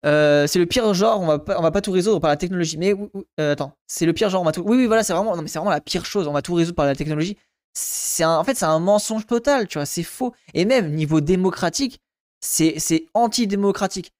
[0.05, 2.37] Euh, c'est le pire genre, on va pas, on va pas tout résoudre par la
[2.37, 2.77] technologie.
[2.77, 2.93] Mais
[3.39, 4.61] euh, attends, c'est le pire genre, on va tout.
[4.61, 6.27] Oui, oui, voilà, c'est vraiment, non, mais c'est vraiment la pire chose.
[6.27, 7.37] On va tout résoudre par la technologie.
[7.73, 10.33] C'est un- en fait, c'est un mensonge total, tu vois, c'est faux.
[10.53, 11.99] Et même niveau démocratique,
[12.39, 14.13] c'est c'est antidémocratique.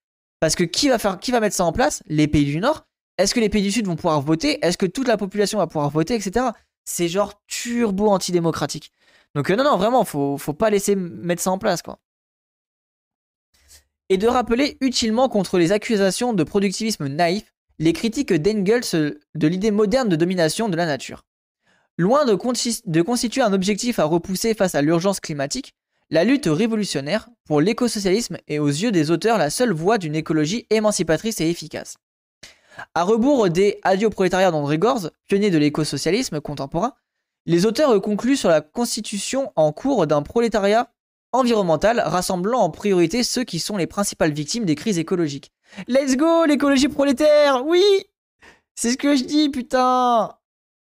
[0.46, 2.04] Parce que qui va faire, qui va mettre ça en place?
[2.06, 2.86] Les pays du Nord.
[3.18, 4.64] Est-ce que les pays du Sud vont pouvoir voter?
[4.64, 6.46] Est-ce que toute la population va pouvoir voter, etc.
[6.84, 8.92] C'est genre turbo antidémocratique.
[9.34, 11.98] Donc euh, non, non, vraiment, faut, faut pas laisser mettre ça en place, quoi
[14.10, 19.72] et de rappeler utilement contre les accusations de productivisme naïf les critiques d'Engels de l'idée
[19.72, 21.26] moderne de domination de la nature.
[21.98, 22.36] Loin de,
[23.02, 25.74] constituer un objectif à repousser face à l'urgence climatique,
[26.10, 30.68] la lutte révolutionnaire pour l'écosocialisme est aux yeux des auteurs la seule voie d'une écologie
[30.70, 31.98] émancipatrice et efficace.
[32.94, 36.94] À rebours des Adieu prolétariat d'André Gorz, pionnier de l'écosocialisme contemporain,
[37.46, 40.92] les auteurs concluent sur la constitution en cours d'un prolétariat
[41.32, 45.52] environnemental rassemblant en priorité ceux qui sont les principales victimes des crises écologiques.
[45.88, 47.84] Let's go, l'écologie prolétaire Oui
[48.76, 50.36] C'est ce que je dis, putain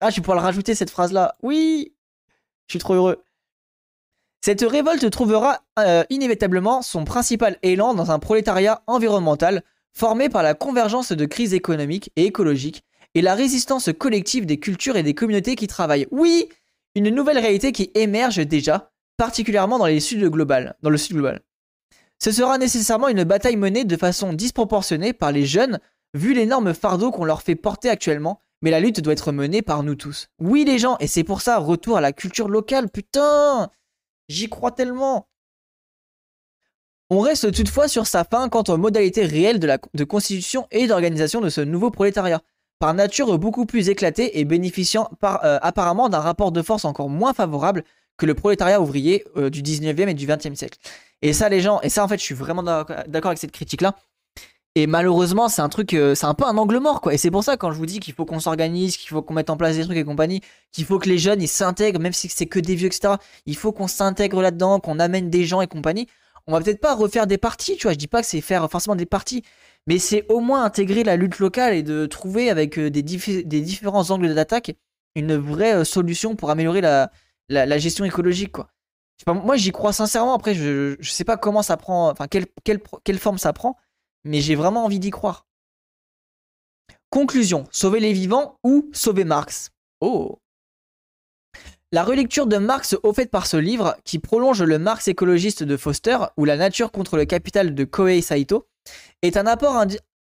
[0.01, 1.36] Ah, je vais pouvoir le rajouter, cette phrase-là.
[1.41, 1.93] Oui
[2.67, 3.23] Je suis trop heureux.
[4.45, 10.53] Cette révolte trouvera euh, inévitablement son principal élan dans un prolétariat environnemental formé par la
[10.53, 12.84] convergence de crises économiques et écologiques
[13.15, 16.05] et la résistance collective des cultures et des communautés qui travaillent.
[16.12, 16.47] Oui
[16.93, 20.75] Une nouvelle réalité qui émerge déjà, particulièrement dans, le sud global.
[22.19, 25.79] Ce sera nécessairement une bataille menée de façon disproportionnée par les jeunes,
[26.13, 29.81] vu l'énorme fardeau qu'on leur fait porter actuellement, mais la lutte doit être menée par
[29.81, 30.27] nous tous.
[30.39, 33.71] Oui les gens, et c'est pour ça, retour à la culture locale, putain
[34.28, 35.28] J'y crois tellement.
[37.10, 41.50] On reste toutefois sur sa fin quant aux modalités réelles de, constitution et d'organisation de
[41.50, 42.42] ce nouveau prolétariat,
[42.80, 47.34] par nature beaucoup plus éclaté et bénéficiant euh, apparemment d'un rapport de force encore moins
[47.34, 47.84] favorable
[48.18, 50.80] que le prolétariat ouvrier euh, du 19e et du 20e siècle.
[51.22, 53.96] Et ça les gens, et ça en fait je suis vraiment d'accord avec cette critique-là,
[54.78, 57.14] et malheureusement, c'est un truc, euh, c'est un peu un angle mort, quoi.
[57.14, 59.34] Et c'est pour ça, quand je vous dis qu'il faut qu'on s'organise, qu'il faut qu'on
[59.34, 60.42] mette en place des trucs et compagnie,
[60.74, 63.14] qu'il faut que les jeunes, ils s'intègrent, même si c'est que des vieux, etc.
[63.46, 66.08] Il faut qu'on s'intègre là-dedans, qu'on amène des gens et compagnie.
[66.46, 67.94] On va peut-être pas refaire des parties, tu vois.
[67.94, 69.44] Je dis pas que c'est faire forcément des parties,
[69.88, 74.12] mais c'est au moins intégrer la lutte locale et de trouver avec euh, des, différents
[74.12, 74.74] angles d'attaque
[75.16, 77.12] une vraie euh, solution pour améliorer la,
[77.48, 78.68] la, gestion écologique, quoi.
[79.26, 80.36] moi, j'y crois sincèrement.
[80.36, 83.78] Après, je, je sais pas comment ça prend, enfin, quelle, quelle, quelle forme ça prend
[84.26, 85.48] mais j'ai vraiment envie d'y croire.
[87.10, 89.72] Conclusion, sauver les vivants ou sauver Marx?
[90.02, 90.40] Oh
[91.92, 96.18] La relecture de Marx au par ce livre, qui prolonge le Marx écologiste de Foster
[96.36, 98.68] ou la nature contre le capital de Kohei Saito,
[99.22, 99.82] est un apport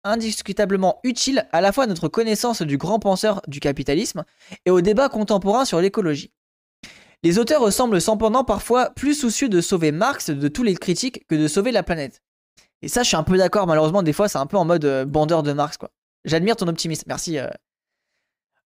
[0.04, 4.24] indiscutablement utile à la fois à notre connaissance du grand penseur du capitalisme
[4.66, 6.32] et au débat contemporain sur l'écologie.
[7.24, 11.34] Les auteurs semblent cependant parfois plus soucieux de sauver Marx de tous les critiques que
[11.34, 12.22] de sauver la planète.
[12.82, 13.68] Et ça, je suis un peu d'accord.
[13.68, 15.92] Malheureusement, des fois, c'est un peu en mode euh, bandeur de Marx, quoi.
[16.24, 17.04] J'admire ton optimisme.
[17.08, 17.38] Merci.
[17.38, 17.48] Euh.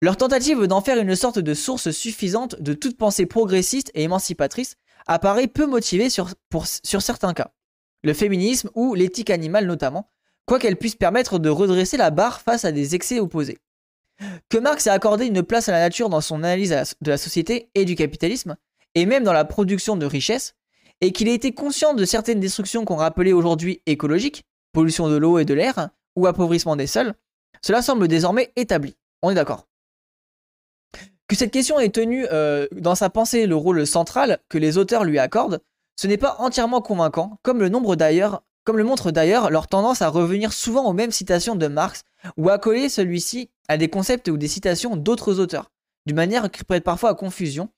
[0.02, 4.76] Leur tentative d'en faire une sorte de source suffisante de toute pensée progressiste et émancipatrice
[5.08, 6.30] apparaît peu motivée sur,
[6.84, 7.52] sur certains cas.
[8.04, 10.12] Le féminisme ou l'éthique animale notamment,
[10.46, 13.58] quoiqu'elle puisse permettre de redresser la barre face à des excès opposés.
[14.50, 17.70] Que Marx ait accordé une place à la nature dans son analyse de la société
[17.74, 18.56] et du capitalisme,
[18.94, 20.56] et même dans la production de richesses,
[21.02, 25.40] et qu'il ait été conscient de certaines destructions qu'on rappelait aujourd'hui écologiques, pollution de l'eau
[25.40, 27.14] et de l'air, ou appauvrissement des sols,
[27.62, 28.96] cela semble désormais établi.
[29.22, 29.68] On est d'accord.
[31.28, 35.04] Que cette question ait tenu euh, dans sa pensée le rôle central que les auteurs
[35.04, 35.60] lui accordent,
[35.96, 40.54] ce n'est pas entièrement convaincant, comme le, comme le montre d'ailleurs leur tendance à revenir
[40.54, 42.04] souvent aux mêmes citations de Marx
[42.38, 45.72] ou à coller celui-ci à des concepts ou des citations d'autres auteurs,
[46.06, 47.70] d'une manière qui prête parfois à confusion,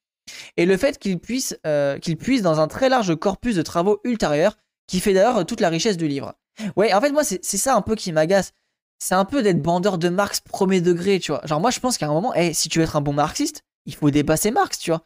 [0.58, 4.00] et le fait qu'il puisse, euh, qu'il puisse dans un très large corpus de travaux
[4.04, 6.34] ultérieurs, qui fait d'ailleurs toute la richesse du livre.
[6.76, 8.54] Ouais, en fait, moi, c'est ça un peu qui m'agace.
[9.00, 11.46] C'est un peu d'être bandeur de Marx premier degré, tu vois.
[11.46, 13.64] Genre, moi, je pense qu'à un moment, hey, si tu veux être un bon marxiste,
[13.86, 15.06] il faut dépasser Marx, tu vois.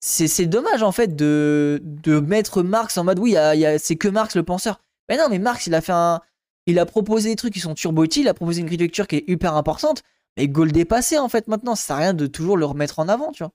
[0.00, 3.34] C'est dommage, en fait, de, de mettre Marx en mode, oui,
[3.78, 4.80] c'est que Marx le penseur.
[5.08, 5.92] Mais non, mais Marx, il a fait.
[6.66, 9.16] Il a proposé des trucs qui sont turbo utiles, il a proposé une lecture qui
[9.16, 10.02] est hyper importante,
[10.36, 11.74] mais go le dépasser, en fait, maintenant.
[11.74, 13.52] Ça sert à rien de toujours le remettre en avant, tu vois.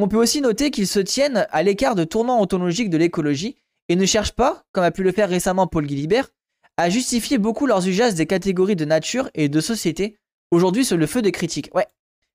[0.00, 3.56] On peut aussi noter qu'ils se tiennent à l'écart de tournants ontologiques de l'écologie
[3.88, 6.30] et ne cherchent pas, comme a pu le faire récemment Paul Guilibert,
[6.76, 10.16] à justifier beaucoup leurs usages des catégories de nature et de société,
[10.52, 11.68] aujourd'hui sur le feu des critiques.
[11.74, 11.88] Ouais,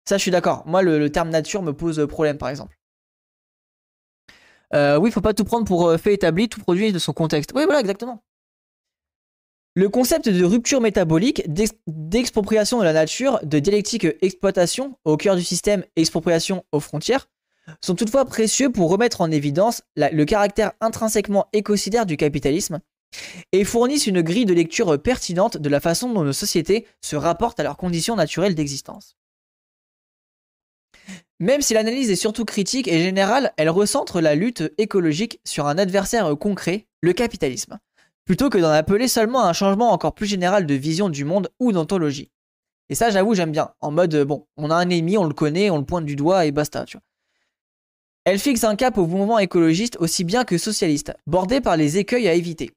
[0.03, 0.63] ça je suis d'accord.
[0.67, 2.77] Moi, le, terme nature me pose problème, par exemple.
[4.73, 7.13] Euh, oui, il faut pas tout prendre pour euh, fait établi, tout produit de son
[7.13, 7.53] contexte.
[7.55, 8.21] Oui, voilà, exactement.
[9.75, 11.43] Le concept de rupture métabolique,
[11.87, 17.27] d'expropriation de la nature, de dialectique exploitation au cœur du système, expropriation aux frontières,
[17.81, 22.79] sont toutefois précieux pour remettre en évidence le caractère intrinsèquement écocidaire du capitalisme
[23.51, 27.59] et fournissent une grille de lecture pertinente de la façon dont nos sociétés se rapportent
[27.59, 29.15] à leurs conditions naturelles d'existence.
[31.39, 35.77] Même si l'analyse est surtout critique et générale, elle recentre la lutte écologique sur un
[35.77, 37.79] adversaire concret, le capitalisme,
[38.25, 41.51] plutôt que d'en appeler seulement à un changement encore plus général de vision du monde
[41.59, 42.31] ou d'ontologie.
[42.89, 43.73] Et ça, j'avoue, j'aime bien.
[43.81, 46.45] En mode, bon, on a un ennemi, on le connaît, on le pointe du doigt
[46.45, 47.03] et basta, tu vois.
[48.25, 52.29] Elle fixe un cap au mouvement écologiste aussi bien que socialiste, bordé par les écueils
[52.29, 52.71] à éviter.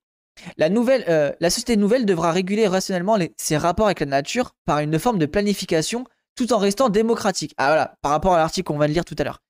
[0.58, 5.18] La, euh, société nouvelle devra réguler rationnellement ses rapports avec la nature par une forme
[5.18, 6.04] de planification
[6.34, 7.54] tout en restant démocratique.
[7.58, 9.40] Ah voilà, par rapport à l'article qu'on va lire tout à l'heure.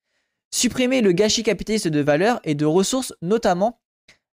[0.54, 3.80] Supprimer le gâchis capitaliste de valeurs et de ressources, notamment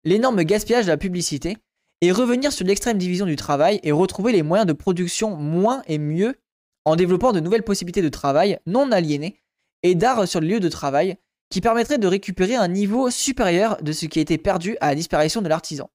[0.03, 1.57] l'énorme gaspillage de la publicité,
[2.01, 5.99] et revenir sur l'extrême division du travail et retrouver les moyens de production moins et
[5.99, 6.35] mieux
[6.83, 9.39] en développant de nouvelles possibilités de travail non aliénées
[9.83, 11.17] et d'art sur le lieu de travail
[11.51, 14.95] qui permettrait de récupérer un niveau supérieur de ce qui a été perdu à la
[14.95, 15.91] disparition de l'artisan.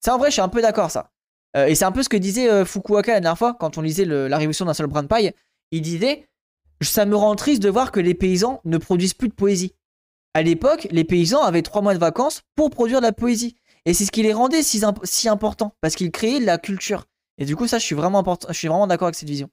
[0.00, 1.12] Ça, en vrai, je suis un peu d'accord, ça.
[1.56, 3.82] Euh, et c'est un peu ce que disait euh, Fukuoka la dernière fois, quand on
[3.82, 5.32] lisait La Révolution d'un seul brin de paille.
[5.70, 6.28] Il disait
[6.80, 9.74] Ça me rend triste de voir que les paysans ne produisent plus de poésie.
[10.34, 13.56] À l'époque, les paysans avaient trois mois de vacances pour produire de la poésie.
[13.84, 17.04] Et c'est ce qui les rendait si, importants, parce qu'ils créaient de la culture.
[17.38, 19.48] Et du coup, ça, vraiment, je suis vraiment d'accord avec cette vision.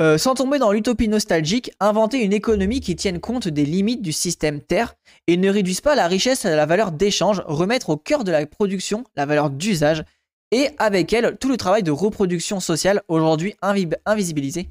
[0.00, 4.12] Euh, sans tomber dans l'utopie nostalgique, inventer une économie qui tienne compte des limites du
[4.12, 4.94] système Terre
[5.26, 8.46] et ne réduise pas la richesse à la valeur d'échange, remettre au cœur de la
[8.46, 10.04] production la valeur d'usage
[10.52, 13.56] et avec elle tout le travail de reproduction sociale aujourd'hui
[14.06, 14.68] invisibilisé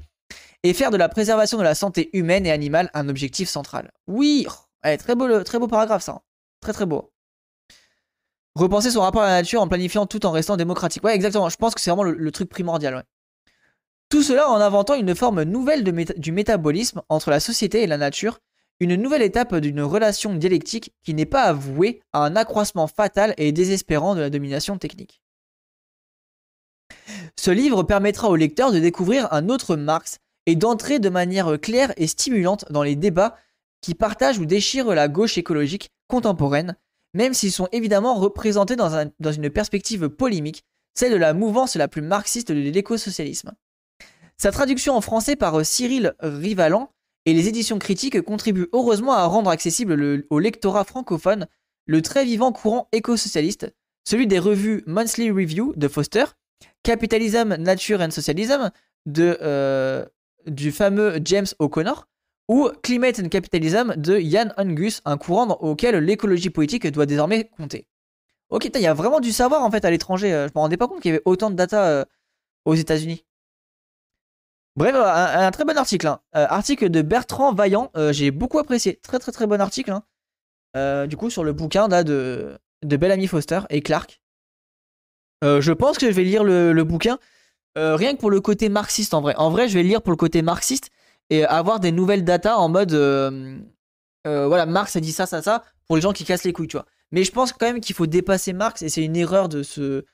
[0.62, 3.92] et faire de la préservation de la santé humaine et animale un objectif central.
[4.06, 6.22] Oui, oh, très beau, très beau paragraphe ça,
[6.60, 7.12] très très beau.
[8.54, 11.04] Repenser son rapport à la nature en planifiant tout en restant démocratique.
[11.04, 11.48] Ouais, exactement.
[11.48, 13.04] Je pense que c'est vraiment le, truc primordial.
[14.08, 18.38] Tout cela en inventant une forme nouvelle du métabolisme entre la société et la nature,
[18.80, 23.52] une nouvelle étape d'une relation dialectique qui n'est pas avouée à un accroissement fatal et
[23.52, 25.20] désespérant de la domination technique.
[27.36, 31.92] Ce livre permettra au lecteur de découvrir un autre Marx et d'entrer de manière claire
[31.96, 33.36] et stimulante dans les débats
[33.82, 36.76] qui partagent ou déchirent la gauche écologique contemporaine,
[37.12, 41.88] même s'ils sont évidemment représentés dans, dans une perspective polémique, celle de la mouvance la
[41.88, 43.52] plus marxiste de l'écosocialisme.
[44.40, 46.92] Sa traduction en français par Cyril Rivalan
[47.26, 51.48] et les éditions critiques contribuent heureusement à rendre accessible au lectorat francophone
[51.86, 53.74] le très vivant courant éco-socialiste,
[54.04, 56.24] celui des revues Monthly Review de Foster,
[56.84, 58.70] Capitalism, Nature and Socialism
[59.18, 60.04] euh,
[60.46, 62.06] du fameux James O'Connor,
[62.48, 67.86] ou Climate and Capitalism de Jan Angus, un courant auquel l'écologie politique doit désormais compter.
[68.50, 70.32] Ok, il y a vraiment du savoir en fait à l'étranger.
[70.32, 72.04] Euh, je me rendais pas compte qu'il y avait autant de data euh,
[72.64, 73.24] aux États-Unis.
[74.78, 76.06] Bref, un, très bon article.
[76.06, 76.20] Hein.
[76.36, 79.00] Euh, article de Bertrand Vaillant, j'ai beaucoup apprécié.
[79.02, 79.92] Très très très bon article.
[79.92, 81.06] Hein.
[81.06, 84.20] du coup, sur le bouquin de, de Bellamy Foster et Clark.
[85.42, 87.18] je pense que je vais lire le, bouquin.
[87.76, 89.34] rien que pour le côté marxiste en vrai.
[89.36, 90.90] En vrai, je vais lire pour le côté marxiste
[91.30, 93.58] et avoir des nouvelles datas en mode euh,
[94.26, 96.68] euh, voilà Marx a dit ça ça ça pour les gens qui cassent les couilles
[96.68, 99.48] tu vois mais je pense quand même qu'il faut dépasser Marx et c'est une erreur
[99.48, 100.04] de se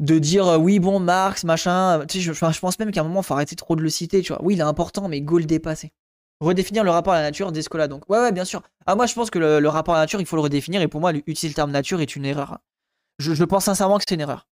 [0.00, 3.34] de dire euh, oui bon Marx machin sais je, pense même qu'à un moment faut
[3.34, 4.42] arrêter trop de le citer tu vois.
[4.42, 5.92] Oui il est important mais go le dépasser.
[6.40, 8.08] Redéfinir le rapport à la nature d'Escola donc.
[8.08, 8.62] Ouais ouais bien sûr.
[8.86, 10.88] Ah moi je pense que le, rapport à la nature il faut le redéfinir et
[10.88, 12.58] pour moi utiliser le terme nature est une erreur.
[13.18, 14.48] Je pense sincèrement que c'est une erreur